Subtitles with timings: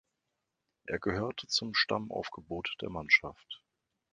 [0.87, 3.61] Er gehörte zum Stammaufgebot der Mannschaft.